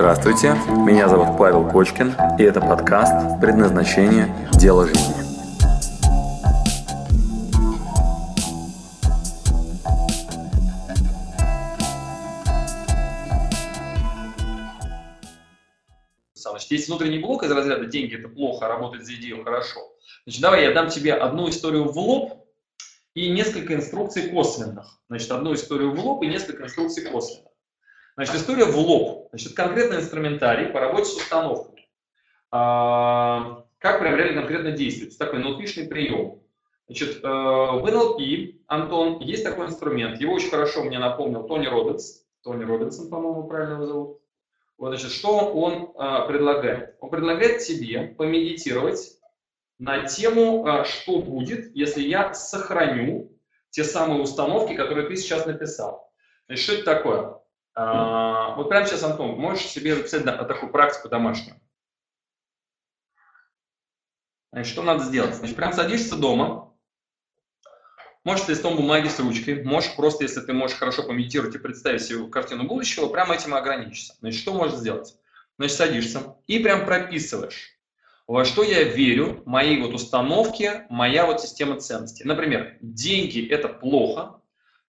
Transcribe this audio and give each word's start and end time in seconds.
Здравствуйте, 0.00 0.54
меня 0.86 1.10
зовут 1.10 1.36
Павел 1.36 1.68
Кочкин, 1.68 2.14
и 2.38 2.42
это 2.42 2.58
подкаст 2.62 3.38
«Предназначение. 3.38 4.34
Дело 4.54 4.86
жизни». 4.86 5.12
Значит, 16.32 16.70
есть 16.70 16.88
внутренний 16.88 17.18
блок 17.18 17.42
из 17.42 17.50
разряда 17.50 17.84
«деньги– 17.84 18.14
это 18.18 18.30
плохо, 18.30 18.64
а 18.64 18.68
работать 18.70 19.04
за 19.04 19.14
идею 19.16 19.44
хорошо». 19.44 19.80
Значит, 20.24 20.40
давай 20.40 20.62
я 20.62 20.72
дам 20.72 20.88
тебе 20.88 21.12
одну 21.12 21.50
историю 21.50 21.92
в 21.92 21.98
лоб 21.98 22.46
и 23.12 23.28
несколько 23.28 23.74
инструкций 23.74 24.30
косвенных. 24.30 24.98
Значит, 25.10 25.30
одну 25.30 25.52
историю 25.52 25.94
в 25.94 26.02
лоб 26.02 26.22
и 26.22 26.26
несколько 26.26 26.64
инструкций 26.64 27.04
косвенных. 27.04 27.49
Значит, 28.20 28.36
история 28.36 28.66
в 28.66 28.76
лоб. 28.76 29.28
Значит, 29.30 29.54
конкретный 29.54 29.96
инструментарий 29.96 30.66
по 30.66 30.78
работе 30.78 31.06
с 31.06 31.16
установкой. 31.16 31.88
А, 32.50 33.64
как 33.78 34.02
реально 34.02 34.42
конкретно 34.42 34.72
действует. 34.72 35.14
Это 35.14 35.24
такой 35.24 35.40
nlp 35.40 35.88
прием. 35.88 36.42
Значит, 36.86 37.24
э, 37.24 37.26
в 37.26 37.86
NLP, 37.86 38.60
Антон, 38.66 39.20
есть 39.20 39.42
такой 39.42 39.68
инструмент. 39.68 40.20
Его 40.20 40.34
очень 40.34 40.50
хорошо 40.50 40.84
мне 40.84 40.98
напомнил 40.98 41.44
Тони 41.44 41.66
Робинс. 41.66 42.26
Тони 42.42 42.62
Робинсон, 42.62 43.08
по-моему, 43.08 43.44
правильно 43.44 43.74
его 43.74 43.86
зовут. 43.86 44.20
Вот, 44.76 44.88
значит, 44.88 45.12
что 45.12 45.38
он 45.38 45.94
э, 45.96 46.26
предлагает? 46.28 46.96
Он 47.00 47.08
предлагает 47.08 47.62
тебе 47.62 48.02
помедитировать 48.18 49.12
на 49.78 50.04
тему, 50.04 50.66
э, 50.66 50.84
что 50.84 51.20
будет, 51.22 51.74
если 51.74 52.02
я 52.02 52.34
сохраню 52.34 53.32
те 53.70 53.82
самые 53.82 54.20
установки, 54.20 54.74
которые 54.74 55.08
ты 55.08 55.16
сейчас 55.16 55.46
написал. 55.46 56.12
Значит, 56.48 56.64
что 56.64 56.74
это 56.74 56.84
такое? 56.84 57.40
А, 57.74 58.09
вот 58.60 58.68
прямо 58.68 58.86
сейчас, 58.86 59.02
Антон, 59.02 59.38
можешь 59.38 59.64
себе 59.64 59.96
записать 59.96 60.24
такую 60.24 60.70
практику 60.70 61.08
домашнюю. 61.08 61.58
Значит, 64.52 64.72
что 64.72 64.82
надо 64.82 65.04
сделать? 65.04 65.34
Значит, 65.34 65.56
прям 65.56 65.72
садишься 65.72 66.16
дома, 66.16 66.74
можешь 68.22 68.48
листом 68.48 68.76
бумаги 68.76 69.08
с 69.08 69.18
ручкой, 69.18 69.64
можешь 69.64 69.96
просто, 69.96 70.24
если 70.24 70.40
ты 70.40 70.52
можешь 70.52 70.76
хорошо 70.76 71.04
помедитировать 71.04 71.54
и 71.54 71.58
представить 71.58 72.02
себе 72.02 72.28
картину 72.28 72.64
будущего, 72.64 73.08
прямо 73.08 73.34
этим 73.34 73.54
и 73.54 73.58
ограничишься. 73.58 74.14
Значит, 74.20 74.40
что 74.40 74.52
можешь 74.52 74.76
сделать? 74.76 75.16
Значит, 75.56 75.76
садишься 75.78 76.36
и 76.46 76.58
прям 76.58 76.84
прописываешь, 76.84 77.78
во 78.26 78.44
что 78.44 78.62
я 78.62 78.82
верю, 78.82 79.42
мои 79.46 79.80
вот 79.80 79.94
установки, 79.94 80.84
моя 80.90 81.24
вот 81.24 81.40
система 81.40 81.80
ценностей. 81.80 82.24
Например, 82.24 82.76
деньги– 82.82 83.48
это 83.50 83.68
плохо, 83.68 84.39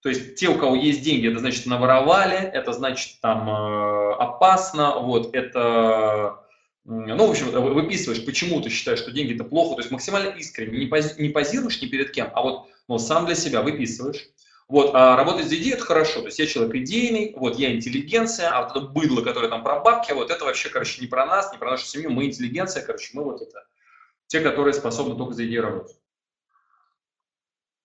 то 0.02 0.09
есть 0.09 0.35
те, 0.35 0.47
у 0.47 0.57
кого 0.57 0.75
есть 0.75 1.03
деньги, 1.03 1.30
это 1.30 1.39
значит 1.39 1.67
наворовали, 1.67 2.38
это 2.38 2.73
значит 2.73 3.19
там 3.21 3.47
э, 3.47 4.13
опасно, 4.16 4.99
вот, 4.99 5.35
это, 5.35 6.43
ну, 6.85 7.27
в 7.27 7.30
общем, 7.30 7.52
выписываешь, 7.52 8.25
почему 8.25 8.61
ты 8.61 8.69
считаешь, 8.69 8.99
что 8.99 9.11
деньги 9.11 9.35
это 9.35 9.43
плохо, 9.43 9.75
то 9.75 9.81
есть 9.81 9.91
максимально 9.91 10.30
искренне, 10.30 10.80
не, 10.80 10.88
пози, 10.88 11.21
не 11.21 11.30
позируешь 11.30 11.81
ни 11.81 11.85
перед 11.85 12.11
кем, 12.11 12.31
а 12.33 12.41
вот 12.41 12.67
ну, 12.88 12.97
сам 12.97 13.25
для 13.25 13.35
себя 13.35 13.61
выписываешь. 13.61 14.27
Вот, 14.67 14.91
а 14.93 15.17
работать 15.17 15.47
за 15.47 15.58
идею– 15.58 15.75
это 15.75 15.83
хорошо, 15.83 16.21
то 16.21 16.27
есть 16.27 16.39
я 16.39 16.47
человек 16.47 16.73
идейный, 16.75 17.33
вот, 17.36 17.59
я 17.59 17.75
интеллигенция, 17.75 18.49
а 18.49 18.63
вот 18.63 18.71
это 18.71 18.80
быдло, 18.88 19.21
которое 19.21 19.49
там 19.49 19.63
про 19.63 19.81
бабки, 19.81 20.13
вот 20.13 20.31
это 20.31 20.45
вообще, 20.45 20.69
короче, 20.69 21.02
не 21.02 21.08
про 21.08 21.25
нас, 21.25 21.52
не 21.52 21.58
про 21.58 21.71
нашу 21.71 21.86
семью, 21.86 22.09
мы 22.09 22.25
интеллигенция, 22.25 22.81
короче, 22.81 23.11
мы 23.13 23.23
вот 23.23 23.41
это, 23.41 23.65
те, 24.27 24.39
которые 24.39 24.73
способны 24.73 25.15
только 25.15 25.33
за 25.33 25.45
идею 25.45 25.63
работать. 25.63 26.00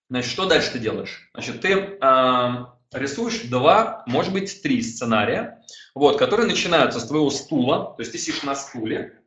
Значит, 0.09 0.31
что 0.31 0.45
дальше 0.45 0.71
ты 0.71 0.79
делаешь? 0.79 1.29
Значит, 1.33 1.61
ты 1.61 1.73
э, 1.73 2.65
рисуешь 2.93 3.41
два, 3.41 4.03
может 4.07 4.31
быть, 4.31 4.61
три 4.61 4.81
сценария, 4.81 5.61
вот, 5.93 6.17
которые 6.17 6.47
начинаются 6.47 6.99
с 6.99 7.07
твоего 7.07 7.29
стула, 7.29 7.93
то 7.95 8.01
есть 8.01 8.13
ты 8.13 8.17
сидишь 8.17 8.43
на 8.43 8.55
стуле, 8.55 9.21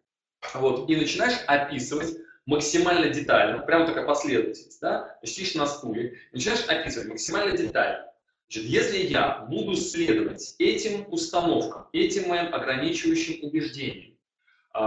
вот, 0.54 0.88
и 0.88 0.96
начинаешь 0.96 1.38
описывать 1.46 2.16
максимально 2.46 3.10
детально, 3.10 3.58
прямо 3.58 3.86
такая 3.86 4.06
последовательность, 4.06 4.80
да, 4.80 5.00
то 5.00 5.18
есть 5.22 5.34
сидишь 5.34 5.54
на 5.54 5.66
стуле, 5.66 6.18
начинаешь 6.32 6.64
описывать 6.66 7.08
максимально 7.08 7.56
детально. 7.56 8.06
Значит, 8.48 8.70
если 8.70 8.98
я 8.98 9.46
буду 9.50 9.76
следовать 9.76 10.54
этим 10.58 11.04
установкам, 11.12 11.88
этим 11.92 12.28
моим 12.28 12.54
ограничивающим 12.54 13.44
убеждениям, 13.44 14.14
э, 14.14 14.78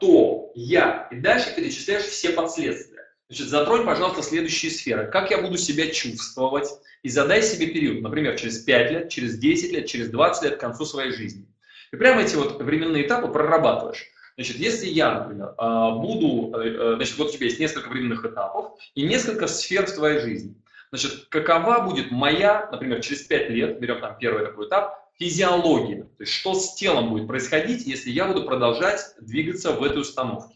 то 0.00 0.50
я, 0.54 1.08
и 1.12 1.20
дальше 1.20 1.54
перечисляешь 1.54 2.04
все 2.04 2.30
последствия. 2.30 2.95
Значит, 3.28 3.48
затронь, 3.48 3.84
пожалуйста, 3.84 4.22
следующие 4.22 4.70
сферы. 4.70 5.10
Как 5.10 5.30
я 5.30 5.38
буду 5.38 5.56
себя 5.56 5.90
чувствовать? 5.90 6.68
И 7.02 7.08
задай 7.08 7.42
себе 7.42 7.66
период, 7.66 8.02
например, 8.02 8.38
через 8.38 8.58
5 8.58 8.90
лет, 8.92 9.08
через 9.10 9.36
10 9.38 9.72
лет, 9.72 9.86
через 9.86 10.10
20 10.10 10.44
лет 10.44 10.56
к 10.56 10.60
концу 10.60 10.84
своей 10.84 11.12
жизни. 11.12 11.44
И 11.92 11.96
прямо 11.96 12.22
эти 12.22 12.36
вот 12.36 12.62
временные 12.62 13.06
этапы 13.06 13.28
прорабатываешь. 13.28 14.06
Значит, 14.36 14.56
если 14.56 14.86
я, 14.86 15.20
например, 15.20 15.54
а, 15.56 15.92
буду, 15.92 16.56
э, 16.58 16.68
э, 16.68 16.94
значит, 16.96 17.16
вот 17.16 17.28
у 17.28 17.32
тебя 17.32 17.46
есть 17.46 17.58
несколько 17.58 17.88
временных 17.88 18.24
этапов 18.24 18.72
и 18.94 19.02
несколько 19.02 19.46
сфер 19.46 19.86
в 19.86 19.94
твоей 19.94 20.20
жизни. 20.20 20.54
Значит, 20.90 21.26
какова 21.30 21.80
будет 21.80 22.10
моя, 22.10 22.68
например, 22.70 23.00
через 23.00 23.22
5 23.22 23.50
лет, 23.50 23.80
берем 23.80 24.00
там 24.00 24.16
первый 24.18 24.44
такой 24.44 24.68
этап, 24.68 25.10
физиология. 25.18 26.02
То 26.02 26.22
есть, 26.22 26.32
что 26.32 26.54
с 26.54 26.74
телом 26.74 27.10
будет 27.10 27.26
происходить, 27.26 27.86
если 27.86 28.10
я 28.10 28.26
буду 28.26 28.44
продолжать 28.44 29.00
двигаться 29.20 29.72
в 29.72 29.82
этой 29.82 30.02
установке. 30.02 30.55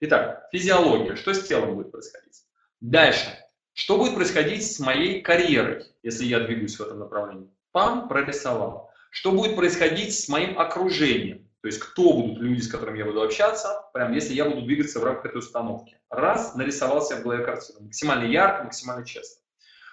Итак, 0.00 0.48
физиология. 0.52 1.16
Что 1.16 1.32
с 1.32 1.46
телом 1.46 1.74
будет 1.74 1.90
происходить? 1.90 2.42
Дальше. 2.80 3.28
Что 3.72 3.96
будет 3.96 4.14
происходить 4.14 4.70
с 4.70 4.78
моей 4.78 5.22
карьерой, 5.22 5.86
если 6.02 6.26
я 6.26 6.40
двигаюсь 6.40 6.78
в 6.78 6.82
этом 6.82 6.98
направлении? 6.98 7.48
Пам, 7.72 8.06
прорисовал. 8.06 8.90
Что 9.10 9.32
будет 9.32 9.56
происходить 9.56 10.14
с 10.18 10.28
моим 10.28 10.58
окружением? 10.58 11.48
То 11.62 11.68
есть 11.68 11.80
кто 11.80 12.12
будут 12.12 12.38
люди, 12.38 12.60
с 12.60 12.68
которыми 12.68 12.98
я 12.98 13.06
буду 13.06 13.22
общаться, 13.22 13.88
прям 13.94 14.12
если 14.12 14.34
я 14.34 14.44
буду 14.44 14.62
двигаться 14.66 15.00
в 15.00 15.04
рамках 15.04 15.26
этой 15.26 15.38
установки. 15.38 15.98
Раз, 16.10 16.54
нарисовал 16.54 17.00
себе 17.02 17.20
в 17.20 17.22
голове 17.22 17.44
картину. 17.44 17.80
Максимально 17.80 18.30
ярко, 18.30 18.64
максимально 18.64 19.06
честно. 19.06 19.40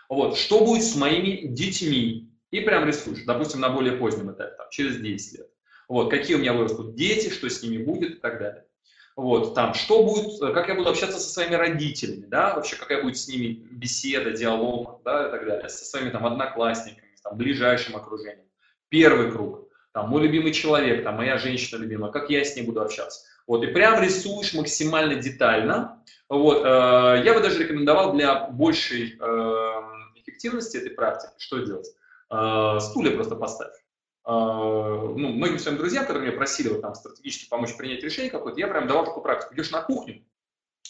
Вот. 0.10 0.38
Что 0.38 0.66
будет 0.66 0.84
с 0.84 0.96
моими 0.96 1.48
детьми? 1.48 2.30
И 2.52 2.60
прям 2.60 2.86
рисуешь, 2.86 3.24
допустим, 3.26 3.62
на 3.62 3.70
более 3.70 3.98
позднем 3.98 4.32
этапе, 4.34 4.54
там, 4.58 4.68
через 4.70 4.98
10 4.98 5.40
лет. 5.40 5.50
Вот. 5.88 6.12
Какие 6.12 6.36
у 6.36 6.40
меня 6.40 6.54
вырастут 6.54 6.96
дети, 6.96 7.30
что 7.30 7.50
с 7.50 7.64
ними 7.64 7.82
будет 7.82 8.18
и 8.18 8.20
так 8.20 8.38
далее. 8.38 8.66
Вот, 9.16 9.54
там, 9.54 9.76
что 9.76 10.04
будет, 10.04 10.40
как 10.40 10.68
я 10.68 10.76
буду 10.76 10.90
общаться 10.90 11.20
со 11.20 11.30
своими 11.30 11.54
родителями, 11.54 12.26
да, 12.26 12.56
вообще 12.56 12.76
какая 12.76 13.04
будет 13.04 13.18
с 13.18 13.28
ними 13.28 13.60
беседа, 13.72 14.32
диалог, 14.32 15.02
да, 15.06 15.28
и 15.28 15.32
так 15.32 15.46
далее, 15.46 15.70
со 15.70 15.86
своими 15.86 16.10
там 16.10 16.26
одноклассниками, 16.26 17.10
там, 17.24 17.38
ближайшим 17.38 17.96
окружением. 17.96 18.48
Первый 18.90 19.32
круг, 19.32 19.68
там, 19.94 20.10
мой 20.10 20.24
любимый 20.24 20.52
человек, 20.52 21.04
там, 21.04 21.16
моя 21.16 21.38
женщина 21.38 21.80
любимая, 21.80 22.12
как 22.12 22.32
я 22.32 22.44
с 22.44 22.56
ней 22.56 22.64
буду 22.64 22.82
общаться. 22.82 23.26
Вот, 23.46 23.64
и 23.64 23.68
прям 23.68 24.02
рисуешь 24.02 24.54
максимально 24.54 25.16
детально. 25.16 26.04
Вот, 26.30 26.64
э, 26.66 27.22
я 27.24 27.34
бы 27.34 27.42
даже 27.42 27.62
рекомендовал 27.62 28.14
для 28.14 28.48
большей 28.48 29.18
э, 29.20 29.24
эффективности 30.16 30.78
этой 30.78 30.92
практики, 30.92 31.34
что 31.38 31.60
делать? 31.60 31.88
Э, 32.32 32.80
стулья 32.80 33.12
просто 33.12 33.36
поставь. 33.36 33.74
А, 34.26 34.34
ну, 34.36 35.30
многим 35.30 35.60
своим 35.60 35.78
друзьям, 35.78 36.06
которые 36.06 36.28
меня 36.28 36.38
просили 36.38 36.70
вот, 36.70 36.82
там, 36.82 36.96
стратегически 36.96 37.50
помочь 37.50 37.76
принять 37.76 38.04
решение 38.04 38.32
какое-то, 38.32 38.60
я 38.60 38.68
прям 38.68 38.88
давал 38.88 39.06
такую 39.06 39.24
практику. 39.24 39.54
Идешь 39.54 39.72
на 39.72 39.82
кухню, 39.82 40.24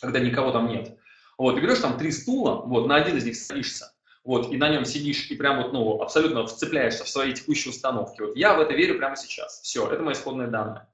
когда 0.02 0.20
никого 0.20 0.52
там 0.52 0.68
нет, 0.68 0.98
вот, 1.38 1.58
и 1.58 1.62
берешь 1.62 1.80
там 1.80 1.98
три 1.98 2.12
стула, 2.12 2.62
вот, 2.62 2.88
на 2.88 2.96
один 2.96 3.18
из 3.18 3.26
них 3.26 3.36
садишься, 3.36 3.92
вот, 4.24 4.52
и 4.52 4.58
на 4.58 4.70
нем 4.70 4.86
сидишь, 4.86 5.32
и 5.32 5.36
прям 5.36 5.62
вот, 5.62 5.74
ну, 5.74 6.02
абсолютно 6.02 6.46
вцепляешься 6.46 7.04
в 7.04 7.10
свои 7.10 7.34
текущие 7.34 7.72
установки. 7.72 8.22
Вот 8.22 8.36
я 8.36 8.54
в 8.54 8.62
это 8.62 8.74
верю 8.74 8.98
прямо 8.98 9.16
сейчас. 9.16 9.62
Все, 9.62 9.92
это 9.92 10.02
мои 10.04 10.14
исходные 10.14 10.48
данные. 10.48 10.88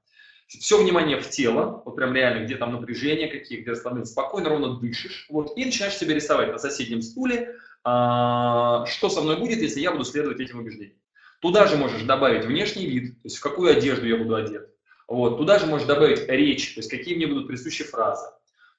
Все 0.48 0.82
внимание 0.82 1.20
в 1.20 1.28
тело, 1.30 1.82
вот 1.84 1.94
прям 1.94 2.12
реально, 2.12 2.44
где 2.44 2.56
там 2.56 2.72
напряжение 2.72 3.28
какие, 3.28 3.60
где 3.60 3.70
расслабление, 3.70 4.06
спокойно, 4.06 4.48
ровно 4.48 4.80
дышишь, 4.80 5.26
вот, 5.30 5.56
и 5.56 5.64
начинаешь 5.64 5.94
себе 5.94 6.14
рисовать 6.14 6.50
на 6.50 6.58
соседнем 6.58 7.02
стуле, 7.02 7.54
а, 7.84 8.84
что 8.86 9.10
со 9.10 9.20
мной 9.20 9.36
будет, 9.36 9.58
если 9.58 9.80
я 9.80 9.92
буду 9.92 10.04
следовать 10.04 10.40
этим 10.40 10.58
убеждениям. 10.58 10.98
Туда 11.40 11.66
же 11.66 11.76
можешь 11.76 12.02
добавить 12.02 12.44
внешний 12.44 12.86
вид, 12.86 13.14
то 13.14 13.26
есть 13.26 13.38
в 13.38 13.40
какую 13.42 13.72
одежду 13.72 14.06
я 14.06 14.16
буду 14.16 14.34
одет. 14.34 14.70
Вот. 15.08 15.38
Туда 15.38 15.58
же 15.58 15.66
можешь 15.66 15.86
добавить 15.86 16.28
речь, 16.28 16.74
то 16.74 16.80
есть 16.80 16.90
какие 16.90 17.16
мне 17.16 17.26
будут 17.26 17.48
присущи 17.48 17.82
фразы. 17.82 18.26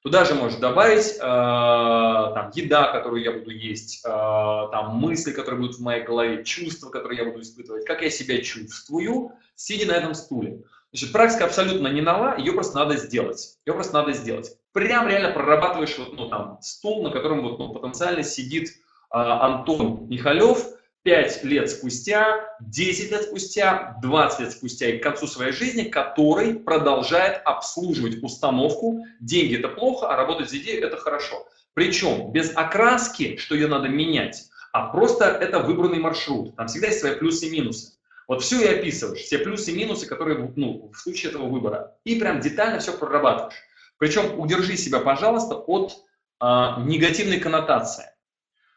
Туда 0.04 0.26
же 0.26 0.34
можешь 0.34 0.58
добавить 0.58 1.16
э, 1.16 1.20
там, 1.20 2.52
еда, 2.56 2.92
которую 2.92 3.22
я 3.22 3.34
буду 3.34 3.52
есть, 3.52 4.04
э, 4.04 4.10
там, 4.10 4.96
мысли, 4.96 5.32
которые 5.32 5.60
будут 5.60 5.76
в 5.76 5.82
моей 5.82 6.04
голове, 6.04 6.44
чувства, 6.44 6.90
которые 6.90 7.20
я 7.20 7.26
буду 7.26 7.42
испытывать, 7.42 7.86
как 7.86 8.02
я 8.02 8.10
себя 8.10 8.42
чувствую, 8.42 9.34
сидя 9.56 9.88
на 9.88 9.98
этом 9.98 10.16
стуле. 10.16 10.64
Значит, 10.92 11.12
практика 11.12 11.46
абсолютно 11.46 11.88
не 11.88 12.02
нова, 12.02 12.36
ее 12.38 12.54
просто 12.54 12.80
надо 12.80 12.98
сделать. 12.98 13.58
Ее 13.66 13.74
просто 13.74 13.94
надо 13.94 14.14
сделать. 14.14 14.58
Прям 14.72 15.08
реально 15.08 15.32
прорабатываешь 15.32 15.98
вот, 16.00 16.14
ну, 16.14 16.30
там, 16.30 16.58
стул, 16.62 17.04
на 17.04 17.12
котором 17.12 17.44
вот, 17.44 17.60
ну, 17.60 17.72
потенциально 17.72 18.24
сидит 18.24 18.70
э, 18.70 18.72
Антон 19.12 20.08
Михалев, 20.08 20.66
5 21.04 21.44
лет 21.46 21.70
спустя, 21.70 22.48
10 22.60 23.12
лет 23.12 23.24
спустя, 23.24 23.98
20 24.02 24.40
лет 24.40 24.52
спустя 24.52 24.88
и 24.88 25.00
к 25.00 25.04
концу 25.04 25.26
своей 25.28 25.52
жизни, 25.52 25.84
который 25.84 26.56
продолжает 26.56 27.42
обслуживать 27.44 28.22
установку 28.22 29.04
«деньги– 29.20 29.58
это 29.60 29.70
плохо, 29.70 30.10
а 30.10 30.16
работать 30.16 30.50
за 30.50 30.58
идею– 30.58 30.86
это 30.86 30.98
хорошо». 30.98 31.48
Причем 31.74 32.32
без 32.32 32.56
окраски, 32.56 33.38
что 33.38 33.56
ее 33.56 33.68
надо 33.68 33.88
менять, 33.88 34.50
а 34.74 34.88
просто 34.88 35.26
это 35.26 35.60
выбранный 35.60 36.00
маршрут. 36.00 36.56
Там 36.56 36.68
всегда 36.68 36.88
есть 36.88 37.00
свои 37.00 37.16
плюсы 37.16 37.48
и 37.48 37.52
минусы. 37.52 37.94
Вот 38.28 38.44
все 38.44 38.62
и 38.62 38.80
описываешь, 38.80 39.22
все 39.22 39.40
плюсы 39.40 39.72
и 39.72 39.76
минусы, 39.76 40.06
которые 40.06 40.54
ну, 40.56 40.92
в 40.94 40.98
случае 40.98 41.32
этого 41.32 41.48
выбора. 41.48 41.98
И 42.06 42.16
прям 42.16 42.40
детально 42.40 42.80
все 42.80 42.98
прорабатываешь. 42.98 43.56
Причем 43.98 44.40
удержи 44.40 44.78
себя, 44.78 45.00
пожалуйста, 45.00 45.56
от 45.56 45.94
а, 46.40 46.82
негативной 46.82 47.40
коннотации. 47.40 48.06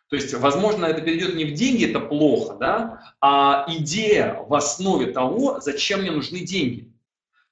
То 0.08 0.16
есть, 0.16 0.32
возможно, 0.34 0.86
это 0.86 1.00
перейдет 1.00 1.34
не 1.34 1.44
в 1.44 1.54
деньги, 1.54 1.90
это 1.90 2.00
плохо, 2.00 2.56
да, 2.60 3.14
а 3.20 3.64
идея 3.68 4.44
в 4.46 4.54
основе 4.54 5.06
того, 5.06 5.60
зачем 5.60 6.02
мне 6.02 6.10
нужны 6.10 6.40
деньги. 6.40 6.90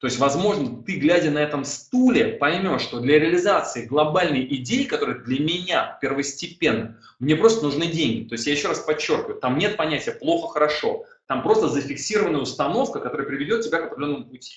То 0.03 0.07
есть, 0.07 0.19
возможно, 0.19 0.83
ты, 0.83 0.97
глядя 0.97 1.31
на 1.31 1.39
этом 1.39 1.65
стуле, 1.65 2.27
поймешь, 2.27 2.83
что 2.83 2.99
для 2.99 3.21
реализации 3.21 3.87
глобальной 3.87 4.45
идеи, 4.57 4.83
которая 4.83 5.21
для 5.21 5.39
меня 5.39 5.97
первостепенна, 6.01 6.99
мне 7.21 7.37
просто 7.37 7.65
нужны 7.65 7.87
деньги. 7.87 8.29
То 8.29 8.35
есть, 8.35 8.47
я 8.49 8.53
еще 8.53 8.67
раз 8.67 8.81
подчеркиваю, 8.81 9.39
там 9.39 9.59
нет 9.59 9.77
понятия 9.77 10.11
плохо-хорошо. 10.11 11.05
Там 11.29 11.45
просто 11.45 11.69
зафиксированная 11.69 12.41
установка, 12.41 12.99
которая 12.99 13.29
приведет 13.29 13.65
тебя 13.65 13.79
к 13.79 13.93
определенному 13.93 14.25
пути. 14.25 14.55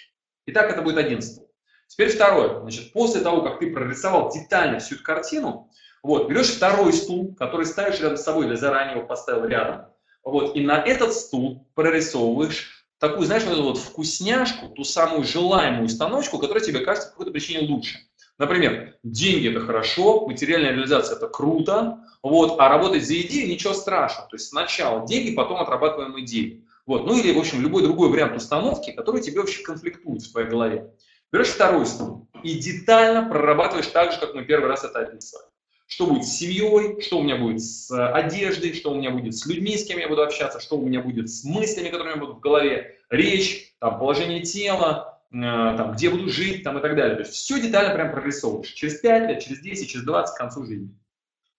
Итак, 0.48 0.72
это 0.72 0.82
будет 0.82 0.98
один 0.98 1.22
стул. 1.22 1.52
Теперь 1.88 2.10
второе. 2.10 2.62
Значит, 2.62 2.92
после 2.92 3.22
того, 3.22 3.44
как 3.44 3.60
ты 3.60 3.72
прорисовал 3.72 4.32
детально 4.32 4.80
всю 4.80 4.96
эту 4.96 5.04
картину, 5.04 5.70
вот, 6.06 6.30
берешь 6.30 6.52
второй 6.52 6.94
стул, 6.94 7.36
который 7.36 7.66
ставишь 7.66 8.00
рядом 8.00 8.18
с 8.18 8.24
собой, 8.24 8.46
или 8.46 8.56
заранее 8.56 8.98
его 8.98 9.08
поставил 9.08 9.46
рядом, 9.46 9.88
вот, 10.24 10.56
и 10.56 10.62
на 10.62 10.82
этот 10.82 11.14
стул 11.14 11.68
прорисовываешь 11.74 12.86
такую, 13.00 13.26
знаешь, 13.26 13.44
вот 13.44 13.54
эту 13.54 13.64
вот 13.64 13.78
вкусняшку, 13.78 14.70
ту 14.70 14.84
самую 14.84 15.24
желаемую 15.24 15.86
установочку, 15.86 16.38
которая 16.38 16.64
тебе 16.64 16.80
кажется 16.80 17.10
по 17.10 17.14
какой-то 17.14 17.32
причине 17.32 17.68
лучше. 17.68 17.98
Например, 18.38 18.96
деньги– 19.04 19.50
это 19.50 19.62
хорошо, 19.62 20.28
материальная 20.28 20.72
реализация– 20.72 21.16
это 21.18 21.28
круто, 21.28 22.00
вот, 22.22 22.60
а 22.60 22.70
работать 22.70 23.06
за 23.06 23.20
идею– 23.22 23.48
ничего 23.50 23.74
страшного. 23.74 24.30
То 24.30 24.36
есть 24.36 24.50
сначала 24.50 25.08
деньги, 25.08 25.34
потом 25.34 25.58
отрабатываем 25.58 26.20
идею. 26.20 26.66
Вот, 26.86 27.08
ну 27.08 27.18
или, 27.18 27.34
в 27.34 27.40
общем, 27.40 27.62
любой 27.62 27.82
другой 27.82 28.10
вариант 28.10 28.36
установки, 28.36 28.92
который 28.92 29.22
тебе 29.22 29.40
вообще 29.40 29.64
конфликтует 29.64 30.22
в 30.22 30.32
твоей 30.32 30.48
голове. 30.48 30.92
Берешь 31.32 31.48
второй 31.48 31.88
стул 31.88 32.28
и 32.44 32.54
детально 32.60 33.28
прорабатываешь 33.28 33.88
так 33.88 34.12
же, 34.12 34.20
как 34.20 34.36
мы 34.36 34.44
первый 34.44 34.68
раз 34.68 34.84
это 34.84 35.00
описывали. 35.00 35.46
Что 35.88 36.08
будет 36.08 36.26
с 36.26 36.38
семьей, 36.38 37.00
что 37.02 37.20
у 37.20 37.24
меня 37.24 37.38
будет 37.38 37.62
с 37.62 37.92
э, 37.92 38.08
одеждой, 38.08 38.74
что 38.74 38.92
у 38.92 38.96
меня 38.96 39.12
будет 39.12 39.36
с 39.36 39.46
людьми, 39.46 39.78
с 39.78 39.86
кем 39.86 40.00
я 40.00 40.08
буду 40.08 40.24
общаться, 40.24 40.60
что 40.60 40.78
у 40.78 40.86
меня 40.86 41.02
будет 41.02 41.30
с 41.30 41.44
мыслями, 41.44 41.90
которые 41.90 42.14
у 42.14 42.18
меня 42.18 42.26
будут 42.26 42.38
в 42.38 42.42
голове, 42.42 42.98
речь, 43.10 43.76
там, 43.80 44.00
положение 44.00 44.42
тела, 44.42 45.22
э, 45.32 45.38
там, 45.38 45.94
где 45.94 46.10
буду 46.10 46.30
жить 46.30 46.64
там, 46.64 46.80
и 46.80 46.82
так 46.82 46.96
далее. 46.96 47.16
То 47.16 47.22
есть 47.22 47.34
все 47.34 47.62
детально 47.62 47.94
прям 47.94 48.12
прорисовываешь. 48.12 48.72
Через 48.72 49.00
5 49.00 49.30
лет, 49.30 49.44
через 49.44 49.60
10, 49.60 49.90
через 49.90 50.06
20, 50.06 50.36
к 50.36 50.38
концу 50.38 50.66
жизни. 50.66 50.90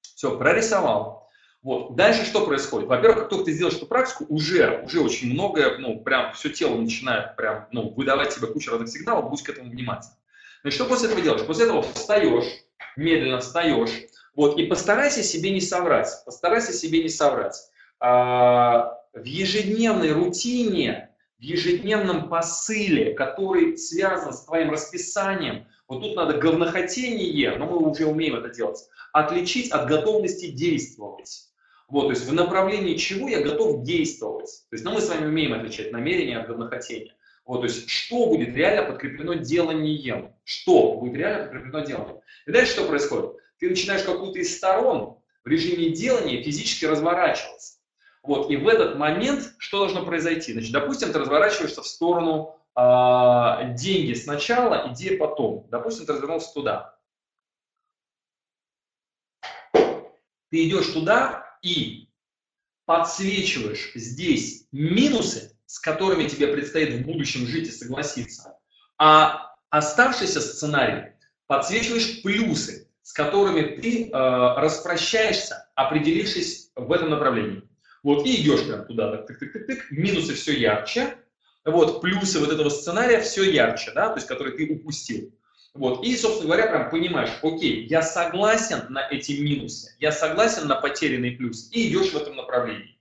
Все, 0.02 0.36
прорисовал. 0.36 1.26
Вот. 1.66 1.96
Дальше 1.96 2.24
что 2.24 2.46
происходит? 2.46 2.88
Во-первых, 2.88 3.22
как 3.22 3.28
только 3.28 3.46
ты 3.46 3.52
сделаешь 3.52 3.76
эту 3.76 3.86
практику, 3.86 4.24
уже, 4.28 4.82
уже 4.84 5.00
очень 5.00 5.32
многое, 5.32 5.78
ну, 5.78 5.98
прям 6.00 6.32
все 6.32 6.48
тело 6.48 6.76
начинает 6.76 7.34
прям, 7.36 7.66
ну, 7.72 7.90
выдавать 7.90 8.34
тебе 8.34 8.46
кучу 8.46 8.70
разных 8.70 8.88
сигналов, 8.88 9.28
будь 9.30 9.42
к 9.42 9.48
этому 9.48 9.70
внимательным. 9.70 10.16
Значит, 10.62 10.80
что 10.80 10.88
после 10.88 11.08
этого 11.08 11.22
делаешь? 11.22 11.44
После 11.44 11.64
этого 11.64 11.82
встаешь, 11.82 12.44
медленно 12.96 13.40
встаешь, 13.40 13.90
вот, 14.34 14.58
и 14.58 14.66
постарайся 14.66 15.22
себе 15.22 15.50
не 15.50 15.60
соврать, 15.60 16.08
постарайся 16.24 16.72
себе 16.72 17.02
не 17.02 17.08
соврать. 17.08 17.56
А, 18.00 18.98
в 19.14 19.24
ежедневной 19.24 20.12
рутине, 20.12 21.10
в 21.38 21.42
ежедневном 21.42 22.28
посыле, 22.28 23.14
который 23.14 23.78
связан 23.78 24.32
с 24.32 24.44
твоим 24.44 24.70
расписанием, 24.70 25.66
вот 25.88 26.02
тут 26.02 26.16
надо 26.16 26.38
говнохотение, 26.38 27.56
но 27.56 27.66
мы 27.66 27.78
уже 27.78 28.06
умеем 28.06 28.36
это 28.36 28.50
делать, 28.50 28.78
отличить 29.12 29.70
от 29.70 29.88
готовности 29.88 30.48
действовать. 30.48 31.46
Вот, 31.88 32.04
то 32.04 32.10
есть 32.10 32.26
в 32.26 32.32
направлении 32.34 32.96
чего 32.96 33.28
я 33.28 33.40
готов 33.40 33.84
действовать. 33.84 34.50
То 34.68 34.74
есть, 34.74 34.84
ну, 34.84 34.92
мы 34.92 35.00
с 35.00 35.08
вами 35.08 35.26
умеем 35.26 35.54
отличать 35.54 35.92
намерение 35.92 36.38
от 36.38 36.48
говнохотения. 36.48 37.14
Вот, 37.46 37.60
то 37.60 37.66
есть, 37.66 37.88
что 37.88 38.26
будет 38.26 38.54
реально 38.56 38.90
подкреплено 38.90 39.34
деланием? 39.34 40.34
Что 40.42 40.94
будет 40.98 41.14
реально 41.14 41.44
подкреплено 41.44 41.80
деланием? 41.80 42.20
И 42.44 42.50
дальше 42.50 42.72
что 42.72 42.86
происходит? 42.86 43.36
Ты 43.58 43.70
начинаешь 43.70 44.02
какую-то 44.02 44.40
из 44.40 44.56
сторон 44.56 45.20
в 45.44 45.48
режиме 45.48 45.90
делания 45.90 46.42
физически 46.42 46.84
разворачиваться. 46.86 47.78
Вот, 48.24 48.50
и 48.50 48.56
в 48.56 48.66
этот 48.66 48.96
момент 48.96 49.54
что 49.58 49.78
должно 49.78 50.04
произойти? 50.04 50.52
Значит, 50.52 50.72
допустим, 50.72 51.12
ты 51.12 51.20
разворачиваешься 51.20 51.82
в 51.82 51.86
сторону 51.86 52.56
э, 52.76 53.74
деньги 53.74 54.14
сначала, 54.14 54.92
идея 54.92 55.16
потом. 55.16 55.68
Допустим, 55.70 56.04
ты 56.04 56.14
развернулся 56.14 56.52
туда. 56.52 56.98
Ты 59.72 60.68
идешь 60.68 60.88
туда, 60.88 61.46
и 61.62 62.08
подсвечиваешь 62.84 63.92
здесь 63.94 64.66
минусы, 64.72 65.55
с 65.66 65.78
которыми 65.78 66.28
тебе 66.28 66.48
предстоит 66.48 66.94
в 66.94 67.02
будущем 67.04 67.46
жить 67.46 67.68
и 67.68 67.72
согласиться, 67.72 68.58
а 68.98 69.54
оставшийся 69.70 70.40
сценарий 70.40 71.12
подсвечиваешь 71.46 72.22
плюсы, 72.22 72.88
с 73.02 73.12
которыми 73.12 73.76
ты 73.76 74.08
э, 74.08 74.10
распрощаешься, 74.12 75.68
определившись 75.74 76.70
в 76.74 76.90
этом 76.90 77.10
направлении. 77.10 77.62
Вот, 78.02 78.26
и 78.26 78.40
идешь 78.40 78.64
прям 78.64 78.86
туда, 78.86 79.16
так, 79.16 79.38
так, 79.38 79.52
так, 79.52 79.66
так, 79.66 79.90
минусы 79.90 80.34
все 80.34 80.58
ярче, 80.58 81.18
вот, 81.64 82.00
плюсы 82.00 82.38
вот 82.38 82.52
этого 82.52 82.68
сценария 82.68 83.20
все 83.20 83.42
ярче, 83.50 83.90
да, 83.92 84.08
то 84.08 84.16
есть, 84.16 84.28
который 84.28 84.56
ты 84.56 84.72
упустил. 84.72 85.32
Вот. 85.74 86.04
И, 86.04 86.16
собственно 86.16 86.46
говоря, 86.46 86.68
прям 86.68 86.90
понимаешь, 86.90 87.30
окей, 87.42 87.86
я 87.86 88.02
согласен 88.02 88.86
на 88.88 89.06
эти 89.08 89.32
минусы, 89.32 89.94
я 89.98 90.10
согласен 90.10 90.68
на 90.68 90.76
потерянный 90.76 91.32
плюс, 91.32 91.68
и 91.72 91.88
идешь 91.88 92.12
в 92.12 92.16
этом 92.16 92.36
направлении. 92.36 92.95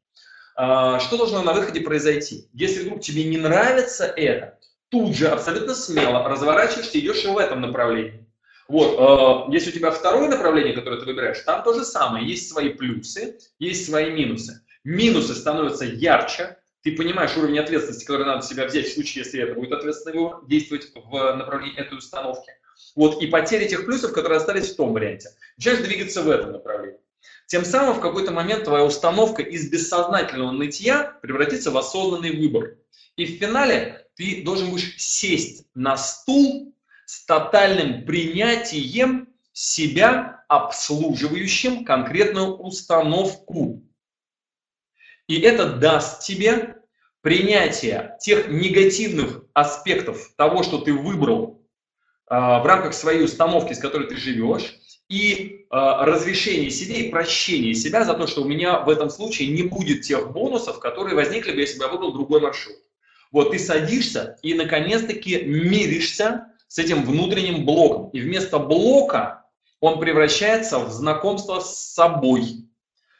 А, 0.55 0.99
что 0.99 1.17
должно 1.17 1.43
на 1.43 1.53
выходе 1.53 1.81
произойти? 1.81 2.47
Если 2.53 2.83
вдруг 2.83 3.01
тебе 3.01 3.25
не 3.25 3.37
нравится 3.37 4.05
это, 4.05 4.57
тут 4.89 5.15
же 5.15 5.27
абсолютно 5.27 5.75
смело 5.75 6.27
разворачиваешься 6.27 6.97
и 6.97 7.01
идешь 7.01 7.25
в 7.25 7.37
этом 7.37 7.61
направлении. 7.61 8.25
Вот, 8.67 9.47
э, 9.49 9.53
если 9.53 9.69
у 9.69 9.73
тебя 9.73 9.91
второе 9.91 10.27
направление, 10.29 10.73
которое 10.73 10.99
ты 10.99 11.05
выбираешь, 11.05 11.39
там 11.41 11.63
то 11.63 11.73
же 11.73 11.83
самое. 11.83 12.27
Есть 12.27 12.49
свои 12.49 12.69
плюсы, 12.69 13.37
есть 13.59 13.85
свои 13.85 14.11
минусы. 14.11 14.61
Минусы 14.83 15.35
становятся 15.35 15.85
ярче, 15.85 16.57
ты 16.81 16.95
понимаешь 16.95 17.35
уровень 17.35 17.59
ответственности, 17.59 18.05
который 18.05 18.25
надо 18.25 18.45
себя 18.45 18.65
взять 18.65 18.87
в 18.87 18.93
случае, 18.93 19.23
если 19.23 19.41
это 19.41 19.55
будет 19.55 19.71
ответственный 19.71 20.17
выбор, 20.17 20.45
действовать 20.45 20.91
в 20.95 21.35
направлении 21.35 21.77
этой 21.77 21.97
установки. 21.97 22.51
Вот, 22.95 23.21
и 23.21 23.27
потеря 23.27 23.67
тех 23.67 23.85
плюсов, 23.85 24.13
которые 24.13 24.37
остались 24.37 24.71
в 24.71 24.75
том 24.75 24.93
варианте. 24.93 25.29
Начинаешь 25.57 25.83
двигаться 25.85 26.21
в 26.21 26.29
этом 26.29 26.51
направлении. 26.53 26.99
Тем 27.47 27.63
самым 27.63 27.95
в 27.95 28.01
какой-то 28.01 28.31
момент 28.31 28.63
твоя 28.63 28.83
установка 28.83 29.41
из 29.41 29.69
бессознательного 29.69 30.51
нытья 30.51 31.17
превратится 31.21 31.71
в 31.71 31.77
осознанный 31.77 32.35
выбор. 32.35 32.77
И 33.15 33.25
в 33.25 33.39
финале 33.39 34.07
ты 34.15 34.43
должен 34.43 34.71
будешь 34.71 34.95
сесть 34.97 35.67
на 35.73 35.97
стул 35.97 36.75
с 37.05 37.25
тотальным 37.25 38.05
принятием 38.05 39.29
себя, 39.53 40.43
обслуживающим 40.47 41.85
конкретную 41.85 42.57
установку. 42.57 43.83
И 45.27 45.39
это 45.39 45.73
даст 45.73 46.23
тебе 46.23 46.75
принятие 47.21 48.17
тех 48.21 48.47
негативных 48.49 49.43
аспектов 49.53 50.31
того, 50.35 50.61
что 50.61 50.79
ты 50.79 50.93
выбрал 50.93 51.65
а, 52.27 52.59
в 52.59 52.65
рамках 52.65 52.93
своей 52.93 53.23
установки, 53.23 53.73
с 53.73 53.79
которой 53.79 54.07
ты 54.07 54.15
живешь, 54.17 54.75
и 55.09 55.59
э, 55.59 55.65
разрешение 55.71 56.69
себе 56.69 57.01
и 57.01 57.11
прощение 57.11 57.75
себя 57.75 58.03
за 58.03 58.13
то, 58.13 58.27
что 58.27 58.41
у 58.41 58.47
меня 58.47 58.79
в 58.79 58.89
этом 58.89 59.09
случае 59.09 59.49
не 59.49 59.63
будет 59.63 60.01
тех 60.01 60.31
бонусов, 60.31 60.79
которые 60.79 61.15
возникли 61.15 61.51
бы, 61.51 61.59
если 61.59 61.77
бы 61.77 61.85
я 61.85 61.91
выбрал 61.91 62.13
другой 62.13 62.41
маршрут. 62.41 62.77
Вот 63.31 63.51
ты 63.51 63.59
садишься 63.59 64.37
и 64.41 64.53
наконец-таки 64.53 65.43
миришься 65.43 66.47
с 66.67 66.79
этим 66.79 67.03
внутренним 67.03 67.65
блоком. 67.65 68.09
И 68.11 68.19
вместо 68.19 68.59
блока 68.59 69.45
он 69.79 69.99
превращается 69.99 70.79
в 70.79 70.91
знакомство 70.91 71.59
с 71.59 71.93
собой. 71.93 72.65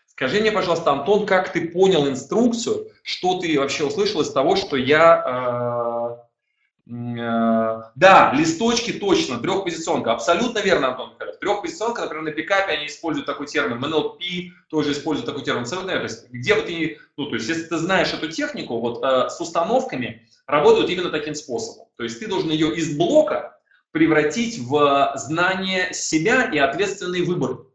Скажи 0.08 0.40
мне, 0.40 0.52
пожалуйста, 0.52 0.92
Антон, 0.92 1.26
как 1.26 1.52
ты 1.52 1.68
понял 1.70 2.08
инструкцию, 2.08 2.90
что 3.04 3.40
ты 3.40 3.60
вообще 3.60 3.84
услышал 3.84 4.22
из 4.22 4.32
того, 4.32 4.56
что 4.56 4.78
я 4.78 5.76
Э, 6.16 6.25
да, 6.88 8.32
листочки 8.36 8.94
точно, 8.94 9.40
трехпозиционка. 9.40 10.12
Абсолютно 10.12 10.60
верно, 10.60 10.90
Антон 10.90 11.14
Михайлов. 11.14 11.40
Трехпозиционка, 11.40 12.02
например, 12.04 12.24
на 12.26 12.32
пикапе 12.32 12.74
они 12.74 12.86
используют 12.86 13.26
такой 13.26 13.48
термин, 13.48 13.84
MNLP 13.84 14.52
тоже 14.70 14.92
использует 14.92 15.26
такой 15.26 15.44
термин. 15.44 15.62
Абсолютно 15.62 15.92
верно. 15.92 16.08
То 16.08 16.14
есть, 16.14 16.30
где 16.30 16.54
бы 16.54 16.62
ты, 16.62 17.00
ну, 17.18 17.26
то 17.26 17.36
есть, 17.36 17.50
если 17.50 17.64
ты 17.64 17.78
знаешь 17.78 18.14
эту 18.14 18.30
технику, 18.30 18.80
вот 18.80 19.04
э, 19.04 19.30
с 19.30 19.42
установками 19.42 20.28
работают 20.46 20.90
именно 20.92 21.10
таким 21.10 21.34
способом. 21.34 21.88
То 21.98 22.04
есть, 22.04 22.20
ты 22.20 22.28
должен 22.28 22.52
ее 22.52 22.76
из 22.76 22.96
блока 22.96 23.58
превратить 23.90 24.60
в 24.60 25.14
знание 25.16 25.92
себя 25.92 26.52
и 26.52 26.58
ответственный 26.60 27.22
выбор. 27.22 27.66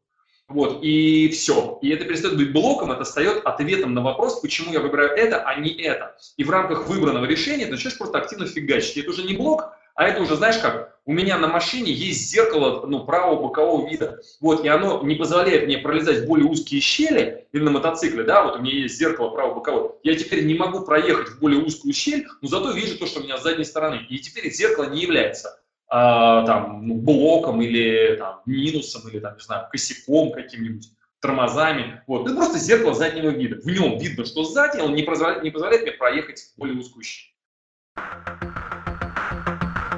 Вот, 0.50 0.80
и 0.83 1.28
все. 1.28 1.78
И 1.80 1.90
это 1.90 2.04
перестает 2.04 2.37
быть 2.37 2.52
блоком, 2.52 2.90
это 2.90 3.04
стает 3.04 3.42
ответом 3.45 3.95
на 3.95 4.02
вопрос, 4.02 4.40
почему 4.40 4.73
я 4.73 4.80
выбираю 4.80 5.11
это, 5.11 5.42
а 5.42 5.54
не 5.61 5.71
это. 5.71 6.16
И 6.37 6.42
в 6.42 6.50
рамках 6.50 6.88
выбранного 6.88 7.25
решения 7.25 7.66
ты 7.66 7.71
начинаешь 7.71 7.97
просто 7.97 8.19
активно 8.19 8.47
фигачить. 8.47 8.97
Это 8.97 9.11
уже 9.11 9.23
не 9.23 9.35
блок, 9.35 9.73
А 9.95 10.09
это 10.09 10.21
уже, 10.21 10.35
знаешь 10.35 10.59
как, 10.59 10.99
у 11.04 11.12
меня 11.12 11.38
на 11.38 11.47
машине 11.47 11.92
есть 11.92 12.28
зеркало 12.30 12.85
ну, 12.85 13.04
правого 13.04 13.42
бокового 13.42 13.88
вида. 13.88 14.21
Вот, 14.40 14.64
и 14.64 14.69
оно 14.69 15.00
не 15.04 15.14
позволяет 15.14 15.66
мне 15.66 15.78
пролезать 15.78 16.25
в 16.25 16.26
более 16.26 16.49
узкие 16.49 16.80
щели, 16.80 17.47
или 17.52 17.62
на 17.62 17.71
мотоцикле, 17.71 18.25
да, 18.25 18.42
вот 18.42 18.57
у 18.57 18.62
меня 18.62 18.75
есть 18.75 18.99
зеркало 18.99 19.30
правого 19.30 19.54
бокового. 19.57 19.97
Я 20.02 20.16
теперь 20.16 20.45
не 20.47 20.54
могу 20.54 20.80
проехать 20.80 21.28
в 21.28 21.38
более 21.38 21.62
узкую 21.62 21.95
щель, 21.95 22.26
но 22.42 22.49
зато 22.49 22.73
вижу 22.73 22.99
то, 22.99 23.07
что 23.07 23.21
у 23.21 23.23
меня 23.23 23.38
с 23.38 23.45
задней 23.45 23.64
стороны. 23.64 24.00
И 24.09 24.19
теперь 24.19 24.50
зеркало 24.52 24.87
не 24.87 25.02
является 25.02 25.60
там, 25.90 26.87
ну, 26.87 26.94
блоком 26.94 27.61
или 27.61 28.16
там, 28.16 28.40
минусом, 28.47 29.09
или 29.11 29.18
там, 29.18 29.35
не 29.35 29.42
знаю, 29.42 29.66
косяком 29.70 30.32
каким-нибудь 30.32 30.88
тормозами. 31.20 32.02
Вот. 32.06 32.26
Это 32.26 32.37
просто 32.37 32.59
зеркало 32.59 32.94
заднего 32.94 33.30
вида. 33.30 33.56
В 33.56 33.66
нем 33.66 33.99
видно, 33.99 34.25
что 34.25 34.44
сзади 34.44 34.80
он 34.80 34.94
не 34.94 35.02
позволяет, 35.02 35.42
не 35.42 35.50
позволяет 35.50 35.82
мне 35.82 35.92
проехать 35.92 36.52
более 36.56 36.78
узкую 36.78 37.02
щель. 37.02 37.35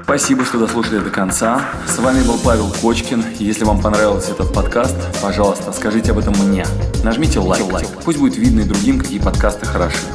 Спасибо, 0.02 0.44
что 0.44 0.58
дослушали 0.58 0.99
до 0.99 1.11
конца. 1.11 1.70
С 1.87 1.99
вами 1.99 2.26
был 2.26 2.38
Павел 2.44 2.70
Кочкин. 2.82 3.25
Если 3.38 3.64
вам 3.64 3.80
понравился 3.80 4.32
этот 4.32 4.52
подкаст, 4.52 4.96
пожалуйста, 5.22 5.72
скажите 5.72 6.11
об 6.11 6.18
этом 6.18 6.34
мне. 6.34 6.66
Нажмите 7.04 7.38
лайк. 7.38 7.62
Пусть 8.04 8.18
будет 8.18 8.37
видно 8.37 8.61
и 8.61 8.64
другим, 8.64 8.99
какие 8.99 9.20
подкасты 9.20 9.64
хороши. 9.64 10.06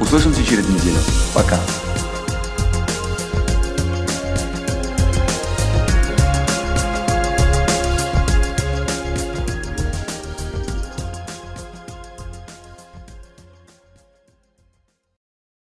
Услышимся 0.00 0.44
через 0.44 0.68
неделю. 0.68 0.98
Пока. 1.34 1.58